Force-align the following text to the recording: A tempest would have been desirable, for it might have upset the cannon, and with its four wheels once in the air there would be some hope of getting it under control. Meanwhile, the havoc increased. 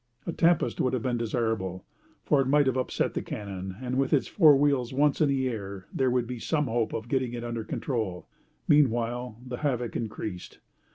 A 0.25 0.33
tempest 0.33 0.81
would 0.81 0.93
have 0.93 1.03
been 1.03 1.19
desirable, 1.19 1.85
for 2.23 2.41
it 2.41 2.47
might 2.47 2.65
have 2.65 2.75
upset 2.75 3.13
the 3.13 3.21
cannon, 3.21 3.75
and 3.79 3.99
with 3.99 4.13
its 4.13 4.27
four 4.27 4.55
wheels 4.55 4.91
once 4.95 5.21
in 5.21 5.29
the 5.29 5.47
air 5.47 5.85
there 5.93 6.09
would 6.09 6.25
be 6.25 6.39
some 6.39 6.65
hope 6.65 6.91
of 6.91 7.07
getting 7.07 7.33
it 7.33 7.43
under 7.43 7.63
control. 7.63 8.27
Meanwhile, 8.67 9.37
the 9.45 9.57
havoc 9.57 9.95
increased. 9.95 10.57